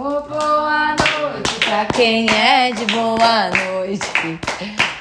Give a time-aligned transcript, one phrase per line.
[0.00, 4.38] Oh, boa noite pra quem é de boa noite.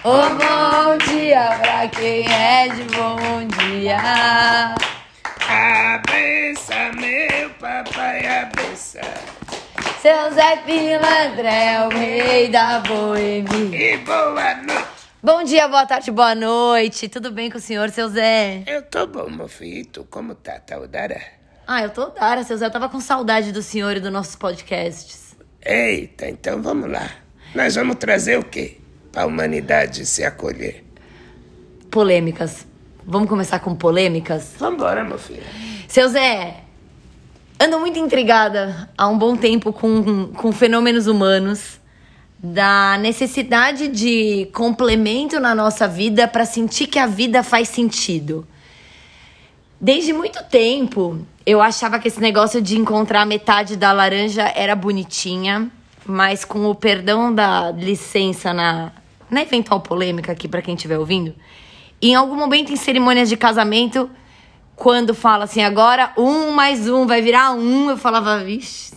[0.03, 4.73] Oh, bom dia pra quem é de bom dia.
[5.47, 9.01] Abença, meu papai, abença.
[10.01, 13.93] Seu Zé Pilantra é o rei da boemia.
[13.93, 14.87] E boa noite.
[15.21, 17.07] Bom dia, boa tarde, boa noite.
[17.07, 18.63] Tudo bem com o senhor, seu Zé?
[18.65, 19.85] Eu tô bom, meu filho.
[19.85, 20.59] Tu, como tá?
[20.59, 21.36] Tá o Dara?
[21.69, 22.65] Ah, eu tô Dara, seu Zé.
[22.65, 25.35] Eu tava com saudade do senhor e dos nossos podcasts.
[25.61, 27.11] Eita, então vamos lá.
[27.53, 28.77] Nós vamos trazer o quê?
[29.11, 30.85] Pra humanidade se acolher.
[31.91, 32.65] Polêmicas.
[33.05, 34.53] Vamos começar com polêmicas?
[34.57, 35.43] Vambora, meu filho.
[35.89, 36.63] Seu Zé,
[37.59, 41.81] ando muito intrigada há um bom tempo com, com fenômenos humanos,
[42.39, 48.47] da necessidade de complemento na nossa vida para sentir que a vida faz sentido.
[49.79, 55.69] Desde muito tempo, eu achava que esse negócio de encontrar metade da laranja era bonitinha,
[56.03, 58.91] mas com o perdão da licença na,
[59.29, 61.35] na eventual polêmica aqui para quem estiver ouvindo,
[62.01, 64.09] em algum momento em cerimônias de casamento,
[64.75, 68.95] quando fala assim, agora um mais um vai virar um, eu falava, vixe,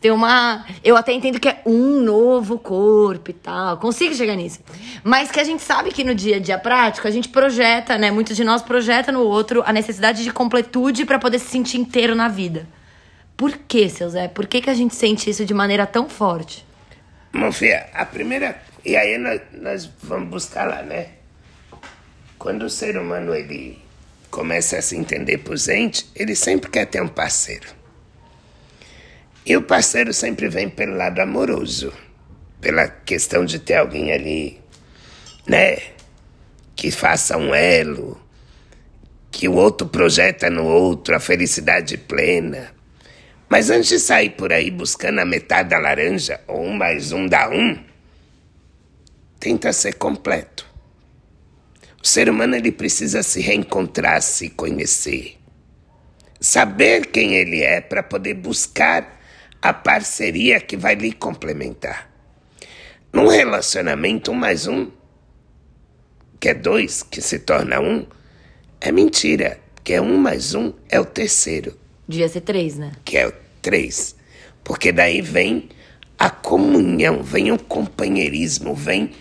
[0.00, 0.64] Tem uma.
[0.84, 3.78] Eu até entendo que é um novo corpo e tal.
[3.78, 4.60] Consigo chegar nisso.
[5.02, 8.10] Mas que a gente sabe que no dia a dia prático, a gente projeta, né?
[8.10, 12.14] Muitos de nós projeta no outro a necessidade de completude para poder se sentir inteiro
[12.14, 12.68] na vida.
[13.36, 14.28] Por que, seu Zé?
[14.28, 16.64] Por que, que a gente sente isso de maneira tão forte?
[17.52, 18.62] Filho, a primeira.
[18.84, 21.08] E aí nós, nós vamos buscar lá, né?
[22.38, 23.78] Quando o ser humano ele
[24.30, 27.75] começa a se entender por gente, ele sempre quer ter um parceiro.
[29.46, 31.92] E o parceiro sempre vem pelo lado amoroso,
[32.60, 34.60] pela questão de ter alguém ali,
[35.46, 35.78] né?
[36.74, 38.20] Que faça um elo,
[39.30, 42.74] que o outro projeta no outro a felicidade plena.
[43.48, 47.28] Mas antes de sair por aí buscando a metade da laranja, ou um mais um
[47.28, 47.78] dá um,
[49.38, 50.66] tenta ser completo.
[52.02, 55.36] O ser humano ele precisa se reencontrar, se conhecer,
[56.40, 59.15] saber quem ele é para poder buscar
[59.66, 62.08] a parceria que vai lhe complementar.
[63.12, 64.92] Num relacionamento, um mais um,
[66.38, 68.06] que é dois, que se torna um,
[68.80, 71.76] é mentira, que é um mais um é o terceiro.
[72.06, 72.92] Devia ser três, né?
[73.04, 74.14] Que é o três.
[74.62, 75.68] Porque daí vem
[76.16, 79.16] a comunhão, vem o companheirismo, vem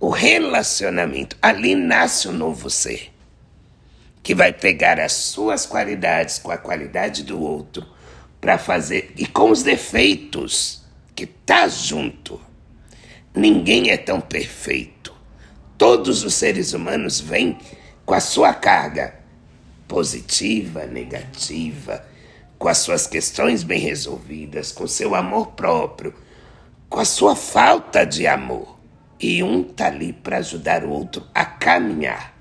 [0.00, 1.36] o relacionamento.
[1.42, 3.12] Ali nasce o novo ser,
[4.22, 7.86] que vai pegar as suas qualidades com a qualidade do outro
[8.42, 10.82] para fazer e com os defeitos
[11.14, 12.40] que tá junto.
[13.32, 15.14] Ninguém é tão perfeito.
[15.78, 17.56] Todos os seres humanos vêm
[18.04, 19.14] com a sua carga
[19.86, 22.04] positiva, negativa,
[22.58, 26.12] com as suas questões bem resolvidas, com seu amor próprio,
[26.88, 28.76] com a sua falta de amor.
[29.20, 32.31] E um tá ali para ajudar o outro a caminhar.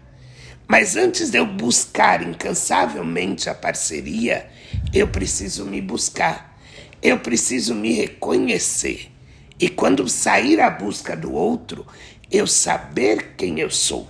[0.71, 4.49] Mas antes de eu buscar incansavelmente a parceria,
[4.93, 6.57] eu preciso me buscar.
[7.03, 9.11] Eu preciso me reconhecer.
[9.59, 11.85] E quando sair à busca do outro,
[12.31, 14.09] eu saber quem eu sou.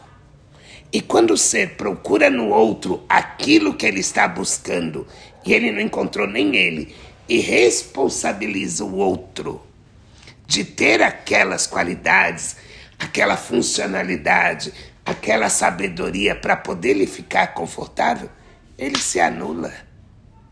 [0.94, 5.08] E quando o ser procura no outro aquilo que ele está buscando
[5.44, 6.96] e ele não encontrou nem ele,
[7.28, 9.66] e responsabiliza o outro
[10.46, 12.56] de ter aquelas qualidades,
[13.00, 14.72] aquela funcionalidade,
[15.06, 18.30] aquela sabedoria para poder lhe ficar confortável,
[18.78, 19.74] ele se anula.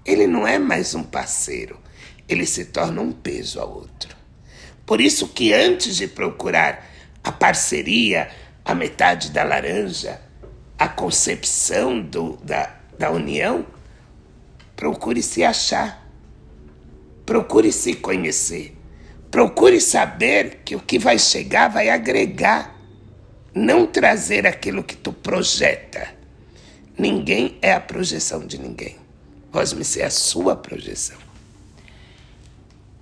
[0.05, 1.79] Ele não é mais um parceiro,
[2.27, 4.15] ele se torna um peso ao outro.
[4.85, 6.87] Por isso que antes de procurar
[7.23, 8.29] a parceria,
[8.65, 10.19] a metade da laranja,
[10.77, 13.65] a concepção do, da, da união,
[14.75, 16.07] procure se achar,
[17.25, 18.75] procure se conhecer,
[19.29, 22.78] procure saber que o que vai chegar vai agregar,
[23.59, 26.07] não trazer aquilo que tu projeta.
[26.97, 28.95] Ninguém é a projeção de ninguém.
[29.51, 31.17] Rosmice é a sua projeção.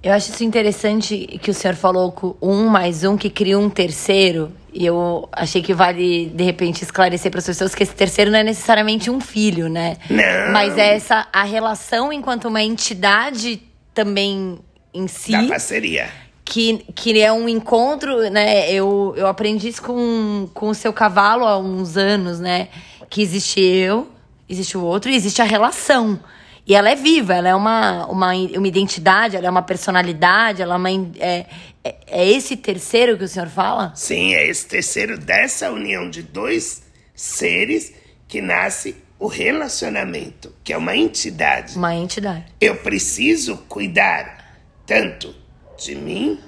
[0.01, 3.69] Eu acho isso interessante que o senhor falou com um mais um que cria um
[3.69, 4.51] terceiro.
[4.71, 8.39] E eu achei que vale, de repente, esclarecer para as pessoas que esse terceiro não
[8.39, 9.97] é necessariamente um filho, né?
[10.09, 10.53] Não.
[10.53, 13.61] Mas é essa a relação enquanto uma entidade
[13.93, 14.59] também
[14.93, 15.31] em si.
[15.31, 16.26] Da parceria.
[16.49, 18.71] Que, que é um encontro, né?
[18.71, 22.69] Eu, eu aprendi isso com, com o seu cavalo há uns anos, né?
[23.09, 24.07] Que existe eu,
[24.47, 26.19] existe o outro e existe a relação.
[26.65, 30.75] E ela é viva, ela é uma, uma, uma identidade, ela é uma personalidade, ela
[30.75, 31.45] é, uma, é,
[31.83, 33.93] é, é esse terceiro que o senhor fala?
[33.95, 36.83] Sim, é esse terceiro dessa união de dois
[37.15, 37.93] seres
[38.27, 41.77] que nasce o relacionamento, que é uma entidade.
[41.77, 42.45] Uma entidade.
[42.59, 45.33] Eu preciso cuidar tanto
[45.77, 46.39] de mim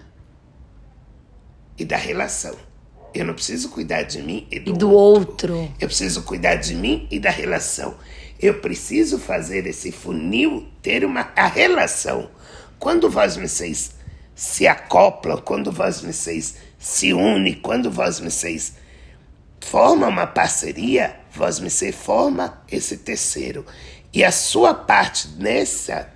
[1.78, 2.56] e da relação.
[3.14, 5.56] Eu não preciso cuidar de mim e do, E do outro.
[5.56, 5.74] outro.
[5.80, 7.96] Eu preciso cuidar de mim e da relação.
[8.40, 12.30] Eu preciso fazer esse funil ter uma a relação.
[12.78, 13.96] Quando vós me seis
[14.36, 18.76] se acoplam, quando vós me seis se unem, quando vós me seis
[19.60, 23.66] forma uma parceria, vós me seis forma esse terceiro.
[24.14, 26.10] E a sua parte nessa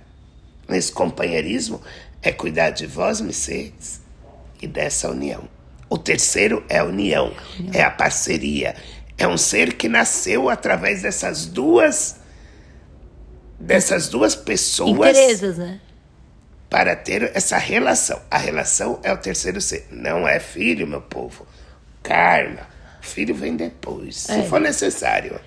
[0.66, 1.80] nesse companheirismo
[2.24, 4.00] é cuidar de vós me seis
[4.60, 5.44] e dessa união.
[5.90, 7.32] O terceiro é a união,
[7.72, 8.74] é a parceria.
[9.16, 12.16] É um ser que nasceu através dessas duas
[13.60, 15.80] dessas duas pessoas Interesses, né?
[16.68, 18.20] para ter essa relação.
[18.30, 21.46] A relação é o terceiro ser, não é filho, meu povo.
[22.02, 22.66] Karma.
[23.00, 24.42] Filho vem depois, se É.
[24.44, 25.38] for necessário.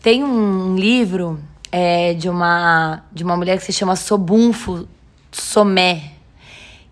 [0.00, 1.38] Tem um livro
[1.70, 4.88] é, de, uma, de uma mulher que se chama Sobunfo
[5.30, 6.12] Somé,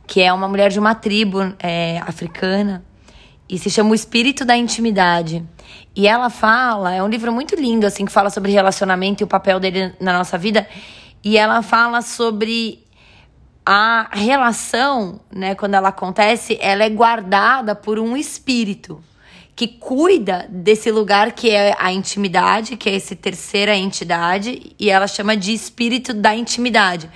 [0.09, 2.83] que é uma mulher de uma tribo é, africana,
[3.49, 5.45] e se chama O Espírito da Intimidade.
[5.95, 9.27] E ela fala, é um livro muito lindo, assim, que fala sobre relacionamento e o
[9.27, 10.67] papel dele na nossa vida.
[11.23, 12.85] E ela fala sobre
[13.65, 19.03] a relação, né, quando ela acontece, ela é guardada por um espírito
[19.55, 25.07] que cuida desse lugar que é a intimidade, que é essa terceira entidade, e ela
[25.07, 27.11] chama de espírito da intimidade.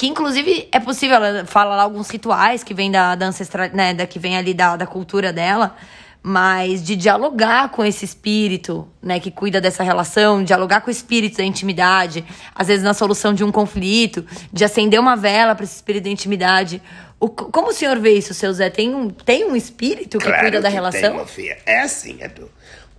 [0.00, 3.92] Que inclusive é possível, ela fala lá alguns rituais que vem da, da ancestral, né,
[3.92, 5.76] da que vem ali da, da cultura dela,
[6.22, 11.36] mas de dialogar com esse espírito, né, que cuida dessa relação, dialogar com o espírito
[11.36, 12.24] da intimidade,
[12.54, 16.08] às vezes na solução de um conflito, de acender uma vela para esse espírito da
[16.10, 16.80] intimidade.
[17.20, 18.70] O, como o senhor vê isso, seu Zé?
[18.70, 21.10] Tem um, tem um espírito que Claro cuida da que relação?
[21.10, 21.58] Tem, Mofia.
[21.66, 22.50] É assim, Edu.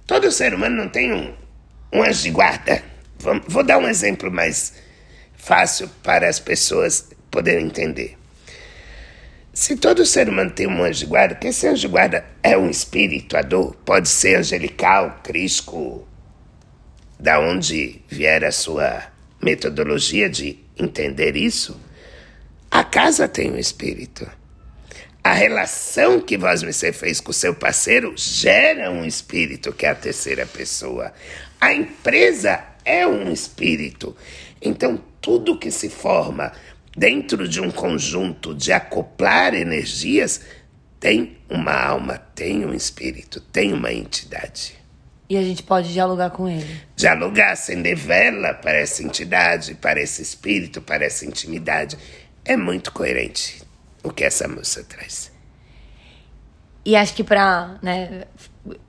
[0.06, 1.34] Todo ser humano não tem um,
[1.92, 2.84] um anjo de guarda.
[3.18, 4.74] Vamos- vou dar um exemplo mais
[5.42, 8.18] fácil para as pessoas poderem entender.
[9.54, 12.58] Se todo ser humano tem um anjo de guarda, que esse anjo de guarda é
[12.58, 16.08] um espírito, a dor, pode ser angelical, crisco,
[17.20, 19.04] da onde vier a sua
[19.42, 21.80] metodologia de entender isso,
[22.70, 24.30] a casa tem um espírito.
[25.24, 29.90] A relação que vós me fez com o seu parceiro gera um espírito, que é
[29.90, 31.14] a terceira pessoa.
[31.60, 34.16] A empresa é um espírito.
[34.60, 36.52] Então, tudo que se forma
[36.98, 40.42] dentro de um conjunto de acoplar energias
[41.00, 44.76] tem uma alma, tem um espírito, tem uma entidade.
[45.28, 46.82] E a gente pode dialogar com ele.
[46.96, 51.98] Dialogar, acender vela para essa entidade, para esse espírito, para essa intimidade.
[52.44, 53.64] É muito coerente
[54.04, 55.32] o que essa moça traz.
[56.86, 58.26] E acho que pra, né,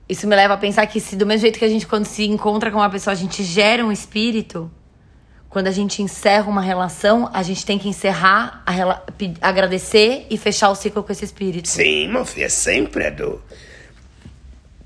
[0.09, 2.25] isso me leva a pensar que se do mesmo jeito que a gente quando se
[2.25, 4.69] encontra com uma pessoa, a gente gera um espírito,
[5.53, 9.05] quando a gente encerra uma relação, a gente tem que encerrar, rela-
[9.39, 11.67] agradecer e fechar o ciclo com esse espírito.
[11.69, 13.39] Sim, meu filho, é sempre a dor.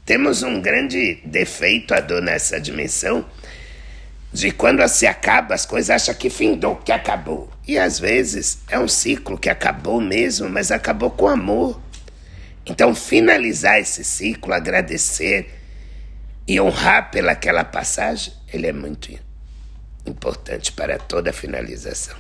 [0.06, 3.26] Temos um grande defeito, a dor, nessa dimensão,
[4.34, 7.50] de quando se acaba, as coisas acham que findou, que acabou.
[7.66, 11.80] E às vezes é um ciclo que acabou mesmo, mas acabou com amor.
[12.66, 15.50] Então, finalizar esse ciclo, agradecer
[16.46, 19.12] e honrar pelaquela passagem, ele é muito
[20.10, 22.16] importante para toda a finalização.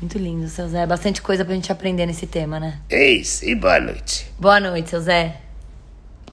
[0.00, 0.86] Muito lindo, seu Zé.
[0.86, 2.80] Bastante coisa pra gente aprender nesse tema, né?
[2.88, 4.26] Eis, e boa noite.
[4.38, 5.49] Boa noite, seu Zé.